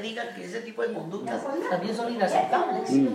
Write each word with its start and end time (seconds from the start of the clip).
diga 0.00 0.34
que 0.34 0.46
ese 0.46 0.60
tipo 0.60 0.80
de 0.80 0.94
conductas 0.94 1.42
también 1.68 1.94
son 1.94 2.14
inaceptables. 2.14 2.90
Mm. 2.90 3.08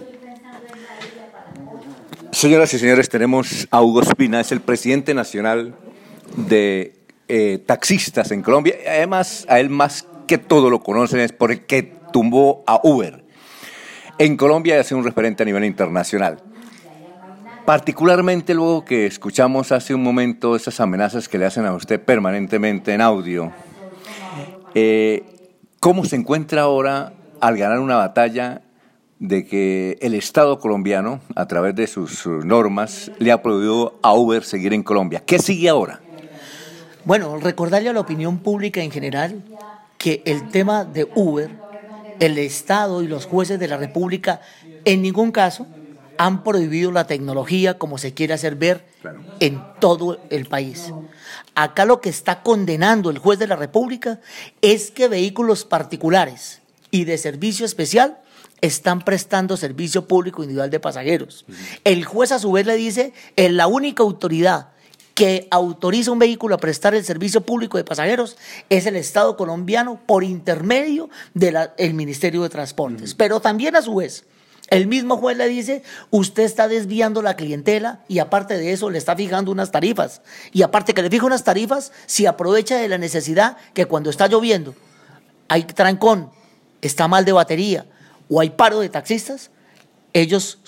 Señoras 2.31 2.71
y 2.71 2.77
señores, 2.77 3.09
tenemos 3.09 3.67
a 3.71 3.81
Hugo 3.81 4.03
Espina, 4.03 4.39
es 4.41 4.51
el 4.51 4.61
presidente 4.61 5.15
nacional 5.15 5.73
de 6.35 6.93
eh, 7.29 7.63
taxistas 7.65 8.29
en 8.29 8.43
Colombia. 8.43 8.75
Además, 8.87 9.47
a 9.49 9.59
él 9.59 9.71
más 9.71 10.05
que 10.27 10.37
todo 10.37 10.69
lo 10.69 10.81
conocen 10.81 11.21
es 11.21 11.31
porque 11.31 11.95
tumbó 12.13 12.63
a 12.67 12.79
Uber. 12.83 13.23
En 14.19 14.37
Colombia 14.37 14.79
es 14.79 14.91
un 14.91 15.03
referente 15.03 15.41
a 15.41 15.47
nivel 15.47 15.65
internacional. 15.65 16.43
Particularmente 17.65 18.53
luego 18.53 18.85
que 18.85 19.07
escuchamos 19.07 19.71
hace 19.71 19.95
un 19.95 20.03
momento 20.03 20.55
esas 20.55 20.79
amenazas 20.79 21.27
que 21.27 21.39
le 21.39 21.45
hacen 21.45 21.65
a 21.65 21.73
usted 21.73 21.99
permanentemente 21.99 22.93
en 22.93 23.01
audio. 23.01 23.51
Eh, 24.75 25.36
¿Cómo 25.87 26.03
se 26.03 26.17
encuentra 26.17 26.63
ahora 26.63 27.13
al 27.39 27.57
ganar 27.57 27.79
una 27.79 27.95
batalla 27.95 28.61
de 29.19 29.45
que 29.45 29.97
el 30.01 30.15
Estado 30.15 30.59
colombiano, 30.59 31.21
a 31.33 31.47
través 31.47 31.75
de 31.75 31.87
sus, 31.87 32.27
normas, 32.27 33.09
le 33.19 33.31
ha 33.31 33.41
prohibido 33.41 33.97
a 34.01 34.13
Uber 34.13 34.43
seguir 34.43 34.73
en 34.73 34.83
Colombia? 34.83 35.23
¿Qué 35.25 35.39
sigue 35.39 35.69
ahora? 35.69 36.01
Bueno, 37.05 37.37
recordarle 37.37 37.87
a 37.87 37.93
la 37.93 38.01
opinión 38.01 38.39
pública 38.39 38.81
en 38.81 38.91
general 38.91 39.41
que 39.97 40.23
el 40.25 40.49
tema 40.49 40.83
de 40.83 41.07
Uber, 41.15 41.51
el 42.19 42.37
Estado 42.37 43.01
y 43.01 43.07
los 43.07 43.25
jueces 43.25 43.57
de 43.57 43.69
la 43.69 43.77
República 43.77 44.41
en 44.83 45.01
ningún 45.01 45.31
caso 45.31 45.67
han 46.17 46.43
prohibido 46.43 46.91
la 46.91 47.07
tecnología 47.07 47.77
como 47.77 47.97
se 47.97 48.13
quiere 48.13 48.33
hacer 48.33 48.55
ver 48.55 48.85
en 49.39 49.61
todo 49.79 50.19
el 50.29 50.45
país. 50.45 50.91
Acá 51.55 51.85
lo 51.85 52.01
que 52.01 52.09
está 52.09 52.43
condenando 52.43 53.09
el 53.09 53.17
juez 53.17 53.39
de 53.39 53.47
la 53.47 53.55
República 53.55 54.19
es 54.61 54.91
que 54.91 55.07
vehículos 55.07 55.65
particulares 55.65 56.61
y 56.91 57.05
de 57.05 57.17
servicio 57.17 57.65
especial 57.65 58.19
están 58.61 59.03
prestando 59.03 59.57
servicio 59.57 60.07
público 60.07 60.41
individual 60.41 60.69
de 60.69 60.79
pasajeros. 60.79 61.45
El 61.83 62.05
juez 62.05 62.31
a 62.31 62.39
su 62.39 62.51
vez 62.51 62.65
le 62.65 62.75
dice, 62.75 63.13
es 63.35 63.51
la 63.51 63.67
única 63.67 64.03
autoridad 64.03 64.69
que 65.13 65.47
autoriza 65.49 66.11
un 66.11 66.19
vehículo 66.19 66.53
a 66.53 66.59
prestar 66.59 66.93
el 66.93 67.03
servicio 67.03 67.41
público 67.41 67.77
de 67.77 67.83
pasajeros 67.83 68.37
es 68.69 68.85
el 68.85 68.95
Estado 68.95 69.35
colombiano 69.35 69.99
por 70.05 70.23
intermedio 70.23 71.09
del 71.33 71.57
Ministerio 71.95 72.43
de 72.43 72.49
Transportes. 72.49 73.15
Pero 73.15 73.39
también 73.39 73.75
a 73.75 73.81
su 73.81 73.95
vez, 73.95 74.25
el 74.69 74.87
mismo 74.87 75.17
juez 75.17 75.37
le 75.37 75.47
dice, 75.47 75.83
usted 76.11 76.43
está 76.43 76.67
desviando 76.67 77.21
la 77.21 77.35
clientela 77.35 78.03
y 78.07 78.19
aparte 78.19 78.57
de 78.57 78.73
eso 78.73 78.89
le 78.89 78.97
está 78.97 79.15
fijando 79.15 79.51
unas 79.51 79.71
tarifas. 79.71 80.21
Y 80.51 80.61
aparte 80.61 80.93
que 80.93 81.01
le 81.01 81.09
fija 81.09 81.25
unas 81.25 81.45
tarifas, 81.45 81.93
si 82.05 82.25
aprovecha 82.25 82.77
de 82.77 82.89
la 82.89 82.97
necesidad 82.97 83.57
que 83.73 83.85
cuando 83.85 84.09
está 84.09 84.27
lloviendo 84.27 84.75
hay 85.47 85.63
trancón, 85.63 86.31
está 86.81 87.07
mal 87.07 87.23
de 87.23 87.31
batería 87.31 87.85
o 88.29 88.41
hay 88.41 88.49
paro 88.49 88.81
de 88.81 88.89
taxistas, 88.89 89.51
ellos 90.11 90.59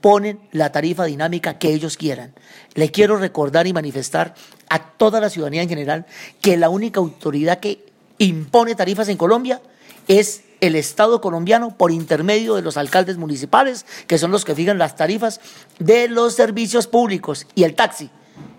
ponen 0.00 0.40
la 0.52 0.70
tarifa 0.70 1.04
dinámica 1.04 1.58
que 1.58 1.72
ellos 1.72 1.96
quieran. 1.96 2.34
Le 2.74 2.92
quiero 2.92 3.16
recordar 3.16 3.66
y 3.66 3.72
manifestar 3.72 4.34
a 4.68 4.92
toda 4.92 5.20
la 5.20 5.30
ciudadanía 5.30 5.62
en 5.62 5.68
general 5.68 6.06
que 6.40 6.56
la 6.56 6.68
única 6.68 7.00
autoridad 7.00 7.58
que 7.58 7.84
impone 8.18 8.76
tarifas 8.76 9.08
en 9.08 9.16
Colombia 9.16 9.60
es 10.08 10.42
el 10.60 10.74
Estado 10.74 11.20
colombiano 11.20 11.76
por 11.76 11.92
intermedio 11.92 12.56
de 12.56 12.62
los 12.62 12.76
alcaldes 12.76 13.16
municipales, 13.16 13.86
que 14.06 14.18
son 14.18 14.30
los 14.30 14.44
que 14.44 14.54
fijan 14.54 14.78
las 14.78 14.96
tarifas 14.96 15.40
de 15.78 16.08
los 16.08 16.34
servicios 16.34 16.86
públicos. 16.86 17.46
Y 17.54 17.62
el 17.62 17.74
taxi 17.74 18.10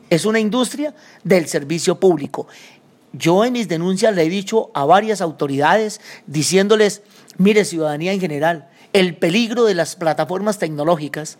es 0.09 0.25
una 0.25 0.39
industria 0.39 0.95
del 1.23 1.47
servicio 1.47 1.99
público. 1.99 2.47
Yo 3.11 3.43
en 3.43 3.53
mis 3.53 3.67
denuncias 3.67 4.15
le 4.15 4.23
he 4.23 4.29
dicho 4.29 4.71
a 4.73 4.85
varias 4.85 5.19
autoridades 5.19 5.99
diciéndoles, 6.27 7.01
mire 7.37 7.65
ciudadanía 7.65 8.13
en 8.13 8.21
general, 8.21 8.69
el 8.93 9.15
peligro 9.17 9.65
de 9.65 9.75
las 9.75 9.95
plataformas 9.95 10.59
tecnológicas. 10.59 11.37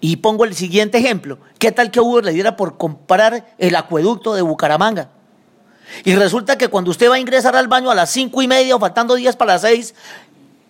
Y 0.00 0.16
pongo 0.16 0.44
el 0.44 0.54
siguiente 0.54 0.98
ejemplo. 0.98 1.38
¿Qué 1.58 1.72
tal 1.72 1.90
que 1.90 2.00
Uber 2.00 2.24
le 2.24 2.32
diera 2.32 2.56
por 2.56 2.76
comprar 2.76 3.54
el 3.58 3.76
acueducto 3.76 4.34
de 4.34 4.42
Bucaramanga? 4.42 5.10
Y 6.02 6.14
resulta 6.16 6.58
que 6.58 6.68
cuando 6.68 6.90
usted 6.90 7.08
va 7.08 7.14
a 7.14 7.18
ingresar 7.20 7.54
al 7.54 7.68
baño 7.68 7.90
a 7.90 7.94
las 7.94 8.10
cinco 8.10 8.42
y 8.42 8.48
media 8.48 8.74
o 8.74 8.80
faltando 8.80 9.14
días 9.14 9.36
para 9.36 9.52
las 9.52 9.62
seis, 9.62 9.94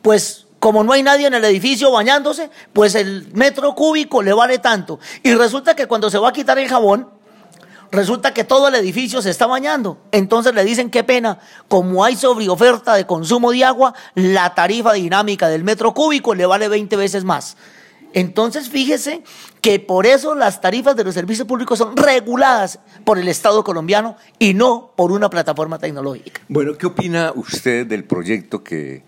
pues 0.02 0.46
como 0.58 0.84
no 0.84 0.92
hay 0.92 1.02
nadie 1.02 1.26
en 1.26 1.34
el 1.34 1.44
edificio 1.44 1.90
bañándose, 1.90 2.50
pues 2.72 2.94
el 2.94 3.28
metro 3.32 3.74
cúbico 3.74 4.22
le 4.22 4.32
vale 4.32 4.58
tanto. 4.58 4.98
Y 5.22 5.34
resulta 5.34 5.74
que 5.76 5.86
cuando 5.86 6.10
se 6.10 6.18
va 6.18 6.30
a 6.30 6.32
quitar 6.32 6.58
el 6.58 6.68
jabón, 6.68 7.08
resulta 7.90 8.34
que 8.34 8.44
todo 8.44 8.68
el 8.68 8.74
edificio 8.74 9.22
se 9.22 9.30
está 9.30 9.46
bañando. 9.46 9.98
Entonces 10.10 10.54
le 10.54 10.64
dicen, 10.64 10.90
qué 10.90 11.04
pena, 11.04 11.38
como 11.68 12.04
hay 12.04 12.16
sobreoferta 12.16 12.94
de 12.94 13.06
consumo 13.06 13.52
de 13.52 13.64
agua, 13.64 13.94
la 14.14 14.54
tarifa 14.54 14.92
dinámica 14.92 15.48
del 15.48 15.64
metro 15.64 15.94
cúbico 15.94 16.34
le 16.34 16.46
vale 16.46 16.68
20 16.68 16.96
veces 16.96 17.24
más. 17.24 17.56
Entonces, 18.14 18.70
fíjese 18.70 19.24
que 19.60 19.80
por 19.80 20.06
eso 20.06 20.36
las 20.36 20.60
tarifas 20.60 20.94
de 20.94 21.02
los 21.02 21.14
servicios 21.14 21.48
públicos 21.48 21.78
son 21.78 21.96
reguladas 21.96 22.78
por 23.04 23.18
el 23.18 23.26
Estado 23.26 23.64
colombiano 23.64 24.16
y 24.38 24.54
no 24.54 24.92
por 24.96 25.10
una 25.10 25.28
plataforma 25.28 25.78
tecnológica. 25.80 26.40
Bueno, 26.48 26.78
¿qué 26.78 26.86
opina 26.86 27.32
usted 27.34 27.84
del 27.86 28.04
proyecto 28.04 28.62
que 28.62 29.02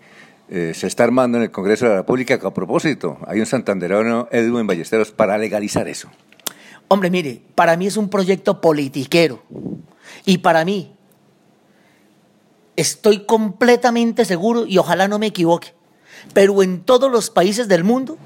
eh, 0.49 0.73
se 0.75 0.87
está 0.87 1.05
armando 1.05 1.37
en 1.37 1.45
el 1.45 1.51
Congreso 1.51 1.85
de 1.85 1.91
la 1.91 1.97
República? 1.99 2.37
Que 2.37 2.47
a 2.47 2.53
propósito, 2.53 3.17
hay 3.25 3.39
un 3.39 3.45
santanderano, 3.45 4.27
Edwin 4.29 4.67
Ballesteros, 4.67 5.11
para 5.11 5.37
legalizar 5.37 5.87
eso. 5.87 6.09
Hombre, 6.89 7.09
mire, 7.09 7.41
para 7.55 7.77
mí 7.77 7.87
es 7.87 7.95
un 7.95 8.09
proyecto 8.09 8.59
politiquero. 8.59 9.41
Y 10.25 10.39
para 10.39 10.65
mí, 10.65 10.93
estoy 12.75 13.25
completamente 13.25 14.25
seguro, 14.25 14.65
y 14.65 14.77
ojalá 14.77 15.07
no 15.07 15.17
me 15.17 15.27
equivoque, 15.27 15.73
pero 16.33 16.61
en 16.61 16.81
todos 16.81 17.09
los 17.09 17.29
países 17.29 17.69
del 17.69 17.85
mundo, 17.85 18.17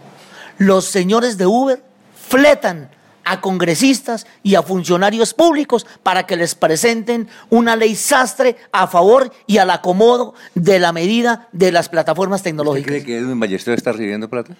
los 0.61 0.85
señores 0.85 1.39
de 1.39 1.47
Uber 1.47 1.83
fletan 2.13 2.91
a 3.23 3.41
congresistas 3.41 4.27
y 4.43 4.53
a 4.53 4.61
funcionarios 4.61 5.33
públicos 5.33 5.87
para 6.03 6.27
que 6.27 6.35
les 6.35 6.53
presenten 6.53 7.27
una 7.49 7.75
ley 7.75 7.95
sastre 7.95 8.57
a 8.71 8.85
favor 8.85 9.31
y 9.47 9.57
al 9.57 9.71
acomodo 9.71 10.35
de 10.53 10.77
la 10.77 10.91
medida 10.91 11.47
de 11.51 11.71
las 11.71 11.89
plataformas 11.89 12.43
tecnológicas. 12.43 12.87
¿Cree 12.87 13.03
que 13.03 13.17
Edwin 13.17 13.39
Ballester 13.39 13.73
está 13.73 13.91
recibiendo 13.91 14.29
plata? 14.29 14.55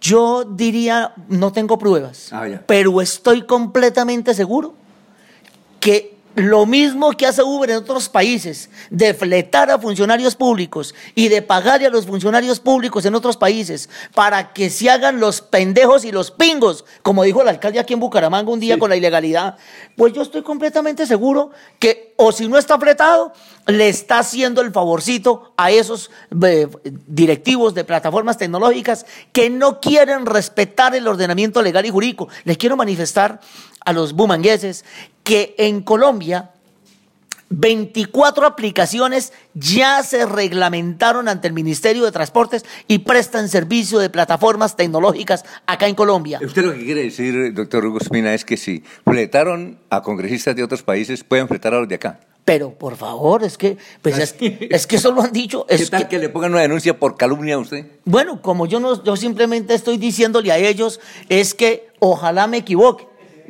Yo 0.00 0.44
diría, 0.44 1.12
no 1.28 1.52
tengo 1.52 1.78
pruebas, 1.78 2.30
ah, 2.32 2.46
pero 2.66 3.02
estoy 3.02 3.42
completamente 3.42 4.32
seguro 4.32 4.74
que 5.78 6.16
lo 6.34 6.66
mismo 6.66 7.12
que 7.12 7.26
hace 7.26 7.42
Uber 7.42 7.70
en 7.70 7.76
otros 7.76 8.08
países, 8.08 8.70
de 8.90 9.14
fletar 9.14 9.70
a 9.70 9.78
funcionarios 9.78 10.34
públicos 10.34 10.94
y 11.14 11.28
de 11.28 11.42
pagarle 11.42 11.86
a 11.86 11.90
los 11.90 12.06
funcionarios 12.06 12.60
públicos 12.60 13.04
en 13.04 13.14
otros 13.14 13.36
países 13.36 13.88
para 14.14 14.52
que 14.52 14.70
se 14.70 14.90
hagan 14.90 15.20
los 15.20 15.40
pendejos 15.40 16.04
y 16.04 16.12
los 16.12 16.30
pingos, 16.30 16.84
como 17.02 17.24
dijo 17.24 17.42
el 17.42 17.48
alcalde 17.48 17.78
aquí 17.78 17.92
en 17.92 18.00
Bucaramanga 18.00 18.50
un 18.50 18.60
día 18.60 18.78
con 18.78 18.90
la 18.90 18.96
ilegalidad, 18.96 19.56
pues 19.96 20.12
yo 20.12 20.22
estoy 20.22 20.42
completamente 20.42 21.06
seguro 21.06 21.50
que, 21.78 22.14
o 22.16 22.32
si 22.32 22.48
no 22.48 22.58
está 22.58 22.78
fletado, 22.78 23.32
le 23.66 23.88
está 23.88 24.20
haciendo 24.20 24.60
el 24.60 24.72
favorcito 24.72 25.52
a 25.56 25.70
esos 25.70 26.10
eh, 26.42 26.68
directivos 27.06 27.74
de 27.74 27.84
plataformas 27.84 28.38
tecnológicas 28.38 29.06
que 29.32 29.50
no 29.50 29.80
quieren 29.80 30.26
respetar 30.26 30.94
el 30.94 31.06
ordenamiento 31.06 31.62
legal 31.62 31.86
y 31.86 31.90
jurídico. 31.90 32.28
Les 32.44 32.56
quiero 32.56 32.76
manifestar 32.76 33.40
a 33.84 33.92
los 33.92 34.12
bumangueses 34.12 34.84
que 35.22 35.54
en 35.58 35.82
Colombia 35.82 36.50
24 37.52 38.46
aplicaciones 38.46 39.32
ya 39.54 40.02
se 40.02 40.26
reglamentaron 40.26 41.28
ante 41.28 41.48
el 41.48 41.54
Ministerio 41.54 42.04
de 42.04 42.12
Transportes 42.12 42.64
y 42.88 43.00
prestan 43.00 43.48
servicio 43.48 43.98
de 43.98 44.10
plataformas 44.10 44.76
tecnológicas 44.76 45.44
acá 45.66 45.86
en 45.86 45.94
Colombia. 45.94 46.40
Usted 46.42 46.62
lo 46.64 46.72
que 46.72 46.84
quiere 46.84 47.02
decir, 47.02 47.52
doctor 47.52 47.84
Hugo 47.84 47.98
Espina, 47.98 48.34
es 48.34 48.44
que 48.44 48.56
si 48.56 48.82
fletaron 49.04 49.78
a 49.90 50.02
congresistas 50.02 50.56
de 50.56 50.64
otros 50.64 50.82
países, 50.82 51.22
pueden 51.24 51.46
fletar 51.46 51.74
a 51.74 51.80
los 51.80 51.88
de 51.88 51.96
acá. 51.96 52.20
Pero 52.44 52.72
por 52.72 52.96
favor, 52.96 53.44
es 53.44 53.56
que, 53.56 53.76
pues 54.00 54.18
es, 54.18 54.32
que 54.32 54.96
eso 54.96 55.12
lo 55.12 55.22
han 55.22 55.32
dicho. 55.32 55.64
Es 55.68 55.82
¿Qué 55.82 55.86
tal 55.90 56.08
que, 56.08 56.18
le 56.18 56.28
pongan 56.28 56.52
una 56.52 56.62
denuncia 56.62 56.98
por 56.98 57.16
calumnia 57.16 57.54
a 57.54 57.58
usted? 57.58 57.86
Bueno, 58.04 58.42
como 58.42 58.66
yo 58.66 58.80
no, 58.80 59.04
yo 59.04 59.14
simplemente 59.14 59.74
estoy 59.74 59.96
diciéndole 59.96 60.50
a 60.50 60.58
ellos, 60.58 60.98
es 61.28 61.54
que 61.54 61.90
ojalá 62.00 62.48
me 62.48 62.56
equivoque 62.56 63.06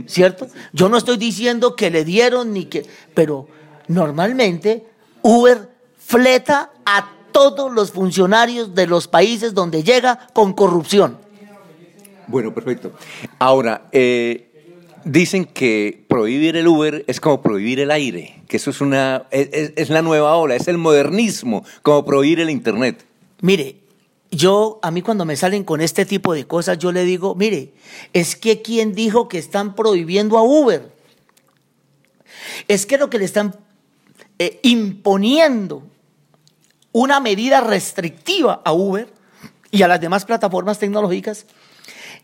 ¿cierto? 0.06 0.46
Yo 0.72 0.88
no 0.88 0.96
estoy 0.96 1.16
diciendo 1.16 1.76
que 1.76 1.90
le 1.90 2.04
dieron 2.04 2.52
ni 2.52 2.66
que, 2.66 2.86
pero 3.14 3.48
normalmente 3.88 4.86
Uber 5.22 5.68
fleta 5.96 6.70
a 6.84 7.10
todos 7.32 7.72
los 7.72 7.92
funcionarios 7.92 8.74
de 8.74 8.86
los 8.86 9.08
países 9.08 9.54
donde 9.54 9.82
llega 9.82 10.28
con 10.32 10.52
corrupción. 10.52 11.18
Bueno, 12.26 12.54
perfecto. 12.54 12.92
Ahora, 13.38 13.88
eh, 13.92 14.50
dicen 15.04 15.44
que 15.44 16.04
prohibir 16.08 16.56
el 16.56 16.68
Uber 16.68 17.04
es 17.06 17.20
como 17.20 17.42
prohibir 17.42 17.80
el 17.80 17.90
aire, 17.90 18.42
que 18.48 18.58
eso 18.58 18.70
es 18.70 18.80
una 18.80 19.24
es, 19.30 19.72
es 19.76 19.90
la 19.90 20.02
nueva 20.02 20.36
ola, 20.36 20.54
es 20.54 20.68
el 20.68 20.78
modernismo, 20.78 21.64
como 21.82 22.04
prohibir 22.04 22.40
el 22.40 22.50
Internet. 22.50 23.04
Mire, 23.40 23.81
yo, 24.32 24.80
a 24.82 24.90
mí 24.90 25.02
cuando 25.02 25.26
me 25.26 25.36
salen 25.36 25.62
con 25.62 25.82
este 25.82 26.06
tipo 26.06 26.32
de 26.32 26.46
cosas, 26.46 26.78
yo 26.78 26.90
le 26.90 27.04
digo, 27.04 27.34
mire, 27.34 27.74
es 28.14 28.34
que 28.34 28.62
¿quién 28.62 28.94
dijo 28.94 29.28
que 29.28 29.38
están 29.38 29.74
prohibiendo 29.74 30.38
a 30.38 30.42
Uber? 30.42 30.90
Es 32.66 32.86
que 32.86 32.96
lo 32.96 33.10
que 33.10 33.18
le 33.18 33.26
están 33.26 33.54
eh, 34.38 34.58
imponiendo 34.62 35.82
una 36.92 37.20
medida 37.20 37.60
restrictiva 37.60 38.62
a 38.64 38.72
Uber 38.72 39.12
y 39.70 39.82
a 39.82 39.88
las 39.88 40.00
demás 40.00 40.24
plataformas 40.24 40.78
tecnológicas 40.78 41.46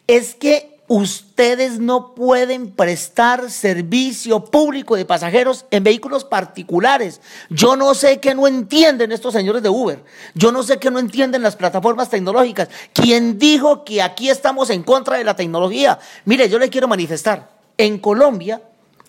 es 0.06 0.34
que 0.34 0.77
ustedes 0.88 1.78
no 1.78 2.14
pueden 2.14 2.72
prestar 2.72 3.50
servicio 3.50 4.46
público 4.46 4.96
de 4.96 5.04
pasajeros 5.04 5.66
en 5.70 5.84
vehículos 5.84 6.24
particulares. 6.24 7.20
Yo 7.50 7.76
no 7.76 7.94
sé 7.94 8.18
qué 8.18 8.34
no 8.34 8.46
entienden 8.46 9.12
estos 9.12 9.34
señores 9.34 9.62
de 9.62 9.68
Uber. 9.68 10.02
Yo 10.34 10.50
no 10.50 10.62
sé 10.62 10.78
qué 10.78 10.90
no 10.90 10.98
entienden 10.98 11.42
las 11.42 11.56
plataformas 11.56 12.08
tecnológicas. 12.08 12.68
¿Quién 12.94 13.38
dijo 13.38 13.84
que 13.84 14.02
aquí 14.02 14.30
estamos 14.30 14.70
en 14.70 14.82
contra 14.82 15.18
de 15.18 15.24
la 15.24 15.36
tecnología? 15.36 15.98
Mire, 16.24 16.48
yo 16.48 16.58
le 16.58 16.70
quiero 16.70 16.88
manifestar. 16.88 17.50
En 17.76 17.98
Colombia, 17.98 18.60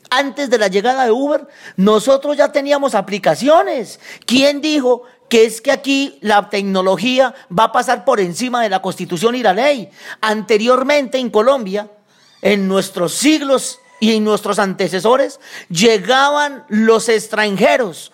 antes 0.10 0.50
de 0.50 0.58
la 0.58 0.68
llegada 0.68 1.06
de 1.06 1.12
Uber, 1.12 1.48
nosotros 1.78 2.36
ya 2.36 2.52
teníamos 2.52 2.94
aplicaciones. 2.94 4.00
¿Quién 4.26 4.62
dijo 4.62 5.04
que 5.30 5.46
es 5.46 5.62
que 5.62 5.72
aquí 5.72 6.18
la 6.22 6.50
tecnología 6.50 7.34
va 7.58 7.66
a 7.66 7.72
pasar 7.72 8.04
por 8.04 8.20
encima 8.20 8.64
de 8.64 8.70
la 8.70 8.82
constitución 8.82 9.36
y 9.36 9.44
la 9.44 9.54
ley. 9.54 9.90
Anteriormente 10.22 11.18
en 11.18 11.30
Colombia, 11.30 11.90
en 12.42 12.68
nuestros 12.68 13.14
siglos 13.14 13.80
y 14.00 14.16
en 14.16 14.24
nuestros 14.24 14.60
antecesores, 14.60 15.40
llegaban 15.70 16.66
los 16.68 17.10
extranjeros 17.10 18.12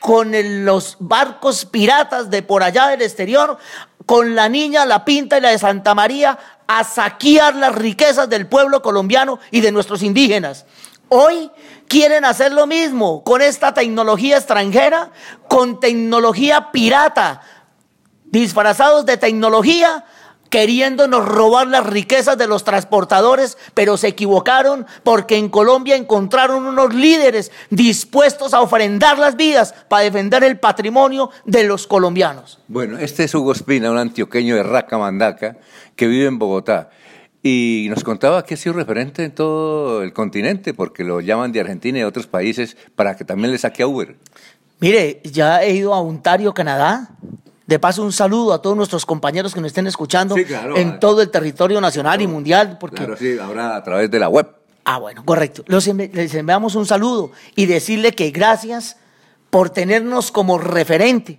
con 0.00 0.32
los 0.64 0.96
barcos 1.00 1.64
piratas 1.64 2.30
de 2.30 2.42
por 2.42 2.62
allá 2.62 2.88
del 2.88 3.02
exterior, 3.02 3.58
con 4.04 4.34
la 4.34 4.48
niña, 4.48 4.86
la 4.86 5.04
pinta 5.04 5.38
y 5.38 5.40
la 5.40 5.50
de 5.50 5.58
Santa 5.58 5.94
María, 5.94 6.38
a 6.66 6.84
saquear 6.84 7.54
las 7.56 7.74
riquezas 7.74 8.28
del 8.28 8.46
pueblo 8.46 8.82
colombiano 8.82 9.38
y 9.50 9.60
de 9.60 9.72
nuestros 9.72 10.02
indígenas. 10.02 10.66
Hoy 11.08 11.50
quieren 11.88 12.24
hacer 12.24 12.52
lo 12.52 12.66
mismo 12.66 13.22
con 13.22 13.40
esta 13.42 13.72
tecnología 13.72 14.38
extranjera, 14.38 15.10
con 15.48 15.78
tecnología 15.78 16.72
pirata, 16.72 17.42
disfrazados 18.24 19.06
de 19.06 19.16
tecnología, 19.16 20.04
queriéndonos 20.50 21.24
robar 21.24 21.68
las 21.68 21.86
riquezas 21.86 22.38
de 22.38 22.48
los 22.48 22.64
transportadores, 22.64 23.56
pero 23.74 23.96
se 23.96 24.08
equivocaron 24.08 24.86
porque 25.02 25.36
en 25.36 25.48
Colombia 25.48 25.96
encontraron 25.96 26.66
unos 26.66 26.94
líderes 26.94 27.52
dispuestos 27.70 28.52
a 28.52 28.60
ofrendar 28.60 29.18
las 29.18 29.36
vidas 29.36 29.74
para 29.88 30.04
defender 30.04 30.42
el 30.44 30.58
patrimonio 30.58 31.30
de 31.44 31.64
los 31.64 31.86
colombianos. 31.86 32.58
Bueno, 32.68 32.98
este 32.98 33.24
es 33.24 33.34
Hugo 33.34 33.52
Espina, 33.52 33.90
un 33.90 33.98
antioqueño 33.98 34.56
de 34.56 34.62
Raca 34.62 34.98
Mandaca, 34.98 35.56
que 35.94 36.06
vive 36.06 36.26
en 36.26 36.38
Bogotá. 36.38 36.90
Y 37.48 37.86
nos 37.90 38.02
contaba 38.02 38.44
que 38.44 38.54
ha 38.54 38.56
sido 38.56 38.72
referente 38.72 39.22
en 39.22 39.30
todo 39.30 40.02
el 40.02 40.12
continente, 40.12 40.74
porque 40.74 41.04
lo 41.04 41.20
llaman 41.20 41.52
de 41.52 41.60
Argentina 41.60 41.96
y 41.96 42.00
de 42.00 42.04
otros 42.04 42.26
países 42.26 42.76
para 42.96 43.14
que 43.14 43.24
también 43.24 43.52
le 43.52 43.58
saque 43.58 43.84
a 43.84 43.86
Uber. 43.86 44.16
Mire, 44.80 45.20
ya 45.22 45.62
he 45.62 45.76
ido 45.76 45.94
a 45.94 46.00
Ontario, 46.00 46.52
Canadá. 46.52 47.10
De 47.64 47.78
paso, 47.78 48.02
un 48.02 48.12
saludo 48.12 48.52
a 48.52 48.60
todos 48.60 48.76
nuestros 48.76 49.06
compañeros 49.06 49.54
que 49.54 49.60
nos 49.60 49.68
estén 49.68 49.86
escuchando 49.86 50.34
en 50.74 50.98
todo 50.98 51.22
el 51.22 51.30
territorio 51.30 51.80
nacional 51.80 52.20
y 52.20 52.26
mundial. 52.26 52.78
Porque... 52.80 52.96
Claro, 52.96 53.16
sí, 53.16 53.38
ahora 53.38 53.76
a 53.76 53.84
través 53.84 54.10
de 54.10 54.18
la 54.18 54.28
web. 54.28 54.48
Ah, 54.84 54.98
bueno, 54.98 55.24
correcto. 55.24 55.62
les 55.68 56.34
enviamos 56.34 56.74
un 56.74 56.84
saludo 56.84 57.30
y 57.54 57.66
decirle 57.66 58.10
que 58.10 58.32
gracias 58.32 58.96
por 59.50 59.70
tenernos 59.70 60.32
como 60.32 60.58
referente. 60.58 61.38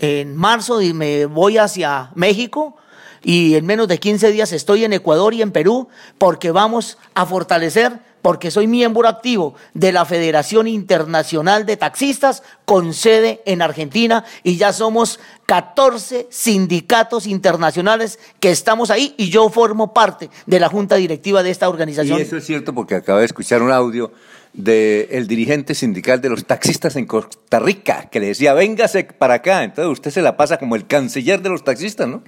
En 0.00 0.34
marzo 0.34 0.80
me 0.94 1.26
voy 1.26 1.58
hacia 1.58 2.10
México 2.16 2.76
y 3.24 3.54
en 3.54 3.66
menos 3.66 3.88
de 3.88 3.98
15 3.98 4.30
días 4.30 4.52
estoy 4.52 4.84
en 4.84 4.92
Ecuador 4.92 5.34
y 5.34 5.42
en 5.42 5.50
Perú 5.50 5.88
porque 6.18 6.50
vamos 6.50 6.98
a 7.14 7.26
fortalecer, 7.26 7.98
porque 8.22 8.50
soy 8.50 8.66
miembro 8.66 9.08
activo 9.08 9.54
de 9.72 9.92
la 9.92 10.04
Federación 10.04 10.68
Internacional 10.68 11.66
de 11.66 11.76
Taxistas 11.76 12.42
con 12.64 12.94
sede 12.94 13.42
en 13.46 13.62
Argentina 13.62 14.24
y 14.42 14.56
ya 14.56 14.72
somos 14.72 15.18
14 15.46 16.28
sindicatos 16.30 17.26
internacionales 17.26 18.18
que 18.40 18.50
estamos 18.50 18.90
ahí 18.90 19.14
y 19.16 19.30
yo 19.30 19.48
formo 19.48 19.92
parte 19.92 20.30
de 20.46 20.60
la 20.60 20.68
junta 20.68 20.96
directiva 20.96 21.42
de 21.42 21.50
esta 21.50 21.68
organización. 21.68 22.18
Y 22.18 22.22
eso 22.22 22.36
es 22.36 22.44
cierto 22.46 22.74
porque 22.74 22.94
acabo 22.94 23.18
de 23.18 23.26
escuchar 23.26 23.62
un 23.62 23.72
audio 23.72 24.12
del 24.52 25.26
dirigente 25.26 25.74
sindical 25.74 26.20
de 26.20 26.28
los 26.28 26.44
taxistas 26.46 26.94
en 26.96 27.06
Costa 27.06 27.58
Rica, 27.58 28.08
que 28.10 28.20
le 28.20 28.26
decía, 28.26 28.54
véngase 28.54 29.04
para 29.04 29.34
acá. 29.34 29.64
Entonces 29.64 29.90
usted 29.90 30.10
se 30.12 30.22
la 30.22 30.36
pasa 30.36 30.58
como 30.58 30.76
el 30.76 30.86
canciller 30.86 31.42
de 31.42 31.48
los 31.48 31.64
taxistas, 31.64 32.06
¿no? 32.06 32.22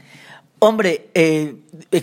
Hombre, 0.66 1.10
eh, 1.14 1.54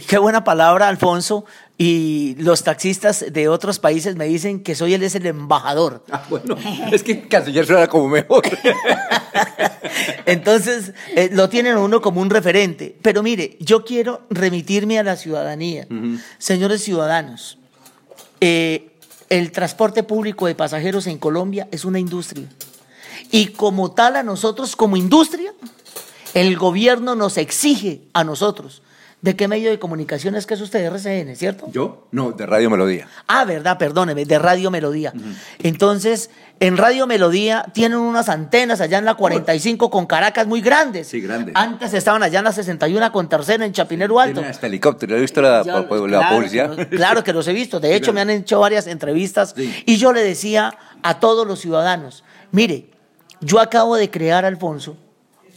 qué 0.07 0.17
buena 0.17 0.45
palabra, 0.45 0.87
Alfonso. 0.87 1.43
Y 1.77 2.35
los 2.37 2.63
taxistas 2.63 3.25
de 3.29 3.49
otros 3.49 3.77
países 3.77 4.15
me 4.15 4.23
dicen 4.23 4.63
que 4.63 4.73
soy 4.73 4.93
él 4.93 5.03
es 5.03 5.15
el 5.15 5.25
embajador. 5.25 6.05
Ah, 6.09 6.23
bueno, 6.29 6.55
es 6.89 7.03
que 7.03 7.27
canciller 7.27 7.65
suena 7.65 7.87
como 7.87 8.07
mejor. 8.07 8.43
Entonces, 10.25 10.93
eh, 11.13 11.29
lo 11.33 11.49
tienen 11.49 11.75
uno 11.75 11.99
como 11.99 12.21
un 12.21 12.29
referente. 12.29 12.95
Pero 13.01 13.21
mire, 13.21 13.57
yo 13.59 13.83
quiero 13.83 14.21
remitirme 14.29 14.97
a 14.97 15.03
la 15.03 15.17
ciudadanía. 15.17 15.85
Señores 16.37 16.81
ciudadanos, 16.83 17.57
eh, 18.39 18.93
el 19.29 19.51
transporte 19.51 20.03
público 20.03 20.47
de 20.47 20.55
pasajeros 20.55 21.07
en 21.07 21.17
Colombia 21.17 21.67
es 21.69 21.83
una 21.83 21.99
industria. 21.99 22.47
Y 23.29 23.47
como 23.47 23.91
tal, 23.91 24.15
a 24.15 24.23
nosotros 24.23 24.77
como 24.77 24.95
industria, 24.95 25.51
el 26.33 26.57
gobierno 26.57 27.15
nos 27.15 27.37
exige 27.37 28.01
a 28.13 28.23
nosotros. 28.23 28.81
¿De 29.23 29.37
qué 29.37 29.47
medio 29.47 29.69
de 29.69 29.79
comunicación 29.79 30.35
es 30.35 30.45
que 30.45 30.53
es 30.55 30.59
usted? 30.59 30.85
RCN, 30.85 31.37
¿cierto? 31.37 31.69
¿Yo? 31.71 32.07
No, 32.11 32.33
de 32.33 32.45
Radio 32.45 32.69
Melodía. 32.69 33.07
Ah, 33.25 33.45
verdad, 33.45 33.77
perdóneme, 33.77 34.25
de 34.25 34.37
Radio 34.37 34.69
Melodía. 34.69 35.13
Entonces, 35.59 36.29
en 36.59 36.75
Radio 36.75 37.07
Melodía 37.07 37.65
tienen 37.73 37.99
unas 37.99 38.27
antenas 38.27 38.81
allá 38.81 38.97
en 38.97 39.05
la 39.05 39.13
45 39.15 39.89
con 39.89 40.07
Caracas 40.07 40.45
muy 40.45 40.59
grandes. 40.59 41.07
Sí, 41.07 41.21
grandes. 41.21 41.55
Antes 41.55 41.93
estaban 41.93 42.21
allá 42.21 42.39
en 42.39 42.43
la 42.43 42.51
61 42.51 43.13
con 43.13 43.29
tercera 43.29 43.65
en 43.65 43.71
Chapinero 43.71 44.19
Alto. 44.19 44.33
Tienen 44.33 44.51
hasta 44.51 44.67
helicóptero, 44.67 45.15
¿he 45.15 45.21
visto 45.21 45.41
la, 45.41 45.63
claro, 45.63 45.87
publicidad? 45.87 46.89
claro 46.89 47.23
que 47.23 47.31
los 47.31 47.47
he 47.47 47.53
visto. 47.53 47.79
De 47.79 47.95
hecho, 47.95 48.11
me 48.11 48.19
han 48.19 48.29
hecho 48.29 48.59
varias 48.59 48.87
entrevistas. 48.87 49.55
Y 49.57 49.95
yo 49.95 50.11
le 50.11 50.21
decía 50.21 50.77
a 51.01 51.21
todos 51.21 51.47
los 51.47 51.61
ciudadanos, 51.61 52.25
mire, 52.51 52.89
yo 53.39 53.61
acabo 53.61 53.95
de 53.95 54.11
crear, 54.11 54.43
Alfonso, 54.43 54.97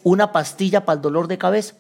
una 0.07 0.31
pastilla 0.31 0.85
para 0.85 0.97
el 0.97 1.03
dolor 1.03 1.27
de 1.27 1.37
cabeza. 1.37 1.75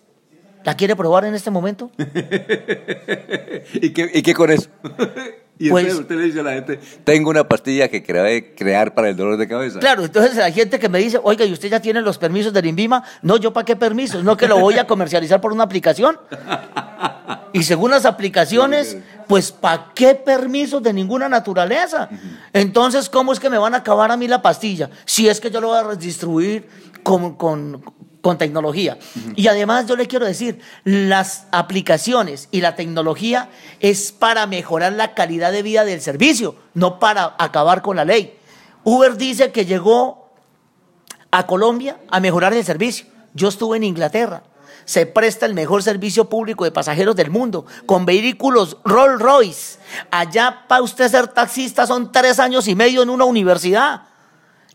¿La 0.64 0.74
quiere 0.76 0.96
probar 0.96 1.24
en 1.26 1.36
este 1.36 1.52
momento? 1.52 1.92
¿Y, 3.74 3.90
qué, 3.90 4.34
con 4.34 4.50
eso? 4.50 4.68
y 5.60 5.70
pues, 5.70 5.94
usted 5.94 6.16
le 6.16 6.24
dice 6.24 6.40
a 6.40 6.42
la 6.42 6.54
gente, 6.54 6.80
tengo 7.04 7.30
una 7.30 7.46
pastilla 7.46 7.86
que 7.86 8.02
crear 8.02 8.94
para 8.94 9.10
el 9.10 9.16
dolor 9.16 9.36
de 9.36 9.46
cabeza. 9.46 9.78
Claro, 9.78 10.04
entonces 10.04 10.38
hay 10.38 10.52
gente 10.52 10.80
que 10.80 10.88
me 10.88 10.98
dice, 10.98 11.20
oiga, 11.22 11.44
¿y 11.44 11.52
usted 11.52 11.68
ya 11.68 11.78
tiene 11.78 12.00
los 12.00 12.18
permisos 12.18 12.52
del 12.52 12.66
INVIMA? 12.66 13.04
No, 13.22 13.36
¿yo 13.36 13.52
para 13.52 13.64
qué 13.64 13.76
permisos? 13.76 14.24
No 14.24 14.36
que 14.36 14.48
lo 14.48 14.58
voy 14.58 14.76
a 14.76 14.88
comercializar 14.88 15.40
por 15.40 15.52
una 15.52 15.62
aplicación. 15.62 16.18
Y 17.52 17.62
según 17.62 17.92
las 17.92 18.04
aplicaciones, 18.06 18.96
pues 19.28 19.52
¿para 19.52 19.92
qué 19.94 20.16
permisos 20.16 20.82
de 20.82 20.92
ninguna 20.92 21.28
naturaleza? 21.28 22.08
Entonces, 22.52 23.08
¿cómo 23.08 23.32
es 23.32 23.38
que 23.38 23.50
me 23.50 23.58
van 23.58 23.74
a 23.74 23.78
acabar 23.78 24.10
a 24.10 24.16
mí 24.16 24.26
la 24.26 24.42
pastilla? 24.42 24.90
Si 25.04 25.28
es 25.28 25.40
que 25.40 25.48
yo 25.48 25.60
lo 25.60 25.68
voy 25.68 25.78
a 25.78 25.94
distribuir 25.94 26.68
con, 27.06 27.36
con, 27.36 27.80
con 28.26 28.38
tecnología. 28.38 28.98
Y 29.36 29.46
además 29.46 29.86
yo 29.86 29.94
le 29.94 30.08
quiero 30.08 30.26
decir, 30.26 30.58
las 30.82 31.46
aplicaciones 31.52 32.48
y 32.50 32.60
la 32.60 32.74
tecnología 32.74 33.50
es 33.78 34.10
para 34.10 34.48
mejorar 34.48 34.94
la 34.94 35.14
calidad 35.14 35.52
de 35.52 35.62
vida 35.62 35.84
del 35.84 36.00
servicio, 36.00 36.56
no 36.74 36.98
para 36.98 37.36
acabar 37.38 37.82
con 37.82 37.94
la 37.94 38.04
ley. 38.04 38.36
Uber 38.82 39.16
dice 39.16 39.52
que 39.52 39.64
llegó 39.64 40.28
a 41.30 41.46
Colombia 41.46 41.98
a 42.08 42.18
mejorar 42.18 42.52
el 42.52 42.64
servicio. 42.64 43.06
Yo 43.32 43.46
estuve 43.46 43.76
en 43.76 43.84
Inglaterra. 43.84 44.42
Se 44.86 45.06
presta 45.06 45.46
el 45.46 45.54
mejor 45.54 45.84
servicio 45.84 46.28
público 46.28 46.64
de 46.64 46.72
pasajeros 46.72 47.14
del 47.14 47.30
mundo, 47.30 47.64
con 47.86 48.06
vehículos 48.06 48.78
Rolls 48.84 49.20
Royce. 49.20 49.78
Allá 50.10 50.64
para 50.66 50.82
usted 50.82 51.08
ser 51.08 51.28
taxista 51.28 51.86
son 51.86 52.10
tres 52.10 52.40
años 52.40 52.66
y 52.66 52.74
medio 52.74 53.04
en 53.04 53.10
una 53.10 53.24
universidad 53.24 54.02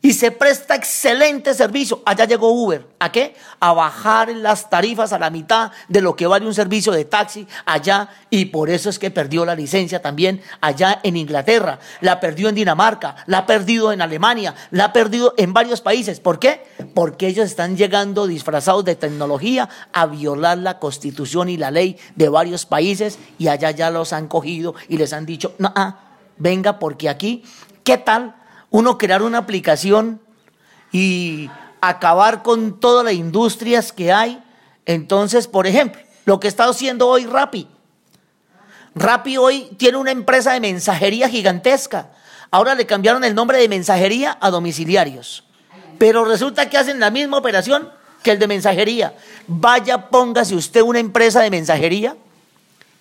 y 0.02 0.14
se 0.14 0.32
presta 0.32 0.76
excelente 0.76 1.54
servicio. 1.54 2.02
Allá 2.06 2.26
llegó 2.26 2.52
Uber. 2.52 2.88
¿A 3.00 3.12
qué? 3.12 3.36
A 3.60 3.74
bajar 3.74 4.30
las 4.30 4.70
tarifas 4.70 5.14
a 5.14 5.20
la 5.20 5.30
mitad 5.30 5.72
de 5.90 6.02
lo 6.02 6.16
que 6.16 6.28
vale 6.28 6.46
un 6.46 6.54
servicio 6.54 6.92
de 6.92 7.06
taxi 7.06 7.48
allá 7.66 8.10
y 8.30 8.46
por 8.46 8.70
eso 8.70 8.90
es 8.90 8.98
que 8.98 9.12
perdió 9.12 9.46
la 9.46 9.56
licencia 9.56 10.02
también 10.02 10.42
allá 10.60 11.00
en 11.04 11.18
Inglaterra, 11.18 11.80
la 12.00 12.20
perdió 12.20 12.50
en 12.50 12.56
Dinamarca, 12.56 13.16
la 13.28 13.40
ha 13.40 13.46
perdido 13.46 13.92
en 13.92 14.02
Alemania, 14.02 14.56
la 14.72 14.86
ha 14.86 14.94
perdido 14.94 15.34
en 15.38 15.54
varios 15.54 15.82
países. 15.82 16.20
¿Por 16.20 16.40
qué? 16.40 16.64
Porque 16.96 17.28
ellos 17.28 17.46
están 17.46 17.78
llegando 17.78 18.28
disfrazados 18.28 18.86
de 18.86 18.96
tecnología 18.96 19.70
a 19.94 20.08
violar 20.08 20.58
la 20.58 20.80
constitución 20.80 21.50
y 21.50 21.58
la 21.58 21.72
ley 21.72 21.98
de 22.16 22.30
varios 22.30 22.66
países 22.66 23.20
y 23.38 23.50
allá 23.50 23.72
ya 23.72 23.92
los 23.92 24.14
han 24.14 24.28
cogido 24.28 24.74
y 24.90 24.98
les 24.98 25.14
han 25.14 25.26
dicho, 25.26 25.54
no, 25.60 25.74
venga 26.38 26.80
porque 26.80 27.10
aquí, 27.10 27.44
¿qué 27.84 27.98
tal? 27.98 28.41
Uno 28.72 28.98
crear 28.98 29.22
una 29.22 29.38
aplicación 29.38 30.20
y 30.92 31.50
acabar 31.82 32.42
con 32.42 32.80
todas 32.80 33.06
las 33.06 33.14
industrias 33.14 33.92
que 33.92 34.12
hay. 34.12 34.42
Entonces, 34.86 35.48
por 35.48 35.68
ejemplo, 35.68 36.02
lo 36.26 36.40
que 36.40 36.48
está 36.48 36.66
haciendo 36.66 37.08
hoy 37.08 37.26
Rappi. 37.26 37.68
Rappi 38.96 39.38
hoy 39.38 39.70
tiene 39.78 39.98
una 39.98 40.12
empresa 40.12 40.54
de 40.54 40.60
mensajería 40.60 41.30
gigantesca. 41.30 42.12
Ahora 42.50 42.74
le 42.74 42.86
cambiaron 42.86 43.24
el 43.24 43.36
nombre 43.36 43.60
de 43.60 43.70
mensajería 43.70 44.38
a 44.42 44.50
domiciliarios. 44.50 45.44
Pero 45.98 46.26
resulta 46.26 46.70
que 46.70 46.78
hacen 46.78 47.00
la 47.00 47.12
misma 47.12 47.38
operación 47.38 47.90
que 48.24 48.32
el 48.32 48.40
de 48.40 48.48
mensajería. 48.48 49.16
Vaya, 49.48 50.10
póngase 50.10 50.56
usted 50.56 50.82
una 50.82 51.00
empresa 51.00 51.42
de 51.42 51.50
mensajería 51.50 52.16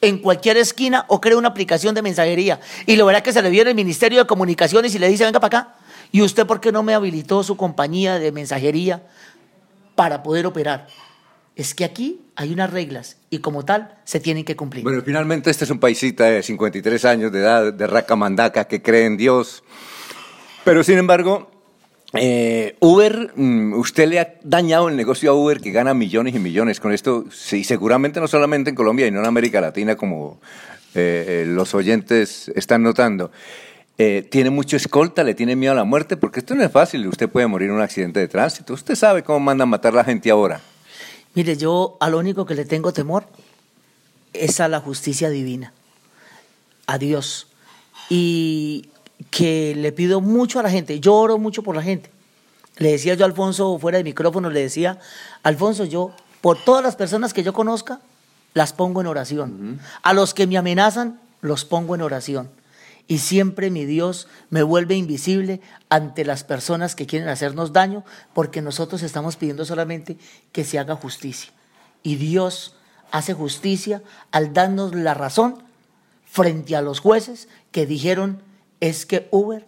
en 0.01 0.19
cualquier 0.19 0.57
esquina 0.57 1.05
o 1.09 1.21
cree 1.21 1.37
una 1.37 1.49
aplicación 1.49 1.95
de 1.95 2.03
mensajería 2.03 2.61
y 2.87 2.97
lo 2.97 3.07
verá 3.07 3.23
que 3.23 3.33
se 3.33 3.43
le 3.43 3.51
viene 3.51 3.71
el 3.71 3.77
Ministerio 3.77 4.21
de 4.21 4.27
Comunicaciones 4.27 4.95
y 4.95 4.99
le 4.99 5.09
dice, 5.09 5.25
venga 5.25 5.41
para 5.41 5.61
acá, 5.61 5.75
¿y 6.13 6.23
usted 6.23 6.47
por 6.47 6.61
qué 6.61 6.73
no 6.73 6.83
me 6.83 6.95
habilitó 6.95 7.43
su 7.43 7.57
compañía 7.57 8.19
de 8.19 8.33
mensajería 8.33 9.03
para 9.95 10.23
poder 10.23 10.47
operar? 10.47 10.87
Es 11.57 11.75
que 11.75 11.85
aquí 11.85 12.23
hay 12.37 12.53
unas 12.53 12.71
reglas 12.71 13.19
y 13.29 13.39
como 13.39 13.65
tal 13.65 13.99
se 14.05 14.21
tienen 14.21 14.45
que 14.45 14.57
cumplir. 14.57 14.83
Bueno, 14.83 15.03
finalmente 15.05 15.51
este 15.51 15.65
es 15.65 15.71
un 15.71 15.79
paisita 15.79 16.25
de 16.25 16.43
53 16.43 17.05
años 17.05 17.33
de 17.33 17.41
edad, 17.41 17.73
de 17.73 17.87
raca 17.87 18.17
mandaca, 18.17 18.65
que 18.67 18.81
cree 18.81 19.05
en 19.05 19.19
Dios. 19.19 19.63
Pero 20.65 20.83
sin 20.83 20.97
embargo, 20.97 21.50
eh, 22.15 22.77
Uber, 22.81 23.33
mm, 23.37 23.75
usted 23.75 24.09
le 24.09 24.21
ha 24.21 24.35
dañado 24.43 24.89
el 24.89 24.97
negocio 24.97 25.31
a 25.31 25.35
Uber 25.35 25.61
que 25.61 25.71
gana 25.71 25.95
millones 25.95 26.35
y 26.35 26.39
millones 26.39 26.81
con 26.81 26.93
esto, 26.93 27.27
sí, 27.31 27.63
seguramente 27.65 28.21
no 28.21 28.27
solamente 28.27 28.71
en 28.71 28.77
Colombia 28.77 29.07
y 29.07 29.11
no 29.11 29.21
en 29.21 29.27
América 29.27 29.61
Latina 29.61 29.97
como 29.97 30.41
eh, 30.95 31.45
eh, 31.45 31.45
los 31.47 31.75
oyentes 31.75 32.51
están 32.55 32.83
notando. 32.83 33.31
tiene 33.97 34.49
mucho 34.49 34.77
escolta, 34.77 35.23
le 35.23 35.35
tiene 35.35 35.57
miedo 35.57 35.73
a 35.73 35.77
la 35.77 35.85
muerte, 35.85 36.17
porque 36.17 36.41
esto 36.41 36.55
no 36.55 36.65
es 36.65 36.73
fácil, 36.73 37.07
usted 37.07 37.29
puede 37.29 37.47
morir 37.47 37.69
en 37.69 37.75
un 37.75 37.83
accidente 37.83 38.19
de 38.19 38.29
tránsito, 38.29 38.73
usted 38.73 38.95
sabe 38.95 39.23
cómo 39.23 39.41
mandan 39.41 39.69
matar 39.69 39.93
a 39.93 39.97
la 39.97 40.05
gente 40.05 40.31
ahora. 40.31 40.61
Mire, 41.35 41.57
yo 41.57 41.97
a 42.01 42.09
lo 42.09 42.19
único 42.19 42.45
que 42.47 42.55
le 42.55 42.65
tengo 42.65 42.93
temor 42.93 43.27
es 44.33 44.59
a 44.61 44.69
la 44.69 44.81
justicia 44.81 45.31
divina, 45.31 45.73
a 46.87 46.99
Dios. 46.99 47.47
Y 48.09 48.89
que 49.31 49.75
le 49.77 49.93
pido 49.93 50.21
mucho 50.21 50.61
a 50.61 50.63
la 50.63 50.71
gente, 50.71 51.01
yo 51.01 51.15
oro 51.15 51.39
mucho 51.39 51.63
por 51.63 51.77
la 51.77 51.83
gente. 51.83 52.11
Le 52.77 52.93
decía 52.93 53.15
yo 53.15 53.25
a 53.25 53.29
Alfonso 53.29 53.79
fuera 53.79 53.99
de 53.99 54.05
micrófono, 54.05 54.49
le 54.49 54.61
decía, 54.61 54.99
Alfonso, 55.43 55.85
yo, 55.85 56.13
por 56.41 56.63
todas 56.65 56.83
las 56.83 56.97
personas 56.97 57.35
que 57.35 57.43
yo 57.43 57.53
conozca, 57.53 58.01
las 58.55 58.73
pongo 58.73 59.01
en 59.01 59.07
oración. 59.07 59.81
A 60.03 60.15
los 60.15 60.33
que 60.33 60.47
me 60.47 60.57
amenazan, 60.57 61.21
los 61.43 61.65
pongo 61.65 61.95
en 61.95 62.03
oración. 62.03 62.51
Y 63.07 63.19
siempre 63.19 63.71
mi 63.71 63.85
Dios 63.85 64.29
me 64.51 64.63
vuelve 64.63 64.95
invisible 64.95 65.61
ante 65.89 66.25
las 66.25 66.45
personas 66.45 66.95
que 66.95 67.07
quieren 67.07 67.29
hacernos 67.29 67.73
daño, 67.73 68.05
porque 68.33 68.63
nosotros 68.63 69.03
estamos 69.03 69.37
pidiendo 69.37 69.65
solamente 69.65 70.17
que 70.53 70.65
se 70.65 70.79
haga 70.79 70.95
justicia. 70.95 71.53
Y 72.03 72.17
Dios 72.17 72.77
hace 73.11 73.35
justicia 73.35 74.03
al 74.31 74.53
darnos 74.53 74.95
la 74.95 75.15
razón 75.15 75.63
frente 76.25 76.77
a 76.77 76.83
los 76.83 77.01
jueces 77.01 77.49
que 77.73 77.85
dijeron 77.85 78.43
es 78.81 79.07
que 79.07 79.29
Uber 79.31 79.65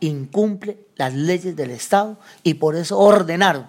incumple 0.00 0.78
las 0.96 1.14
leyes 1.14 1.56
del 1.56 1.70
Estado 1.70 2.18
y 2.42 2.54
por 2.54 2.76
eso 2.76 2.98
ordenaron 2.98 3.66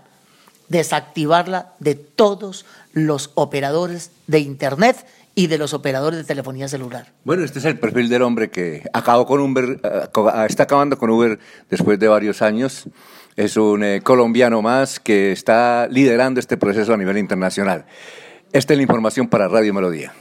desactivarla 0.70 1.74
de 1.80 1.96
todos 1.96 2.66
los 2.94 3.32
operadores 3.36 4.12
de 4.28 4.40
Internet 4.40 5.06
y 5.36 5.48
de 5.48 5.58
los 5.58 5.74
operadores 5.74 6.20
de 6.20 6.26
telefonía 6.26 6.68
celular. 6.68 7.14
Bueno, 7.24 7.44
este 7.44 7.60
es 7.60 7.66
el 7.66 7.80
perfil 7.80 8.10
del 8.10 8.24
hombre 8.24 8.50
que 8.50 8.84
acabó 8.92 9.26
con 9.26 9.40
Uber, 9.40 9.80
eh, 9.84 10.46
está 10.50 10.64
acabando 10.64 10.98
con 10.98 11.10
Uber 11.10 11.40
después 11.70 12.00
de 12.00 12.08
varios 12.08 12.42
años. 12.42 12.86
Es 13.36 13.56
un 13.56 13.84
eh, 13.84 14.02
colombiano 14.02 14.64
más 14.64 15.00
que 15.00 15.32
está 15.32 15.88
liderando 15.92 16.40
este 16.40 16.58
proceso 16.58 16.94
a 16.94 16.98
nivel 16.98 17.20
internacional. 17.20 17.86
Esta 18.52 18.74
es 18.74 18.78
la 18.78 18.84
información 18.84 19.28
para 19.28 19.48
Radio 19.48 19.74
Melodía. 19.76 20.12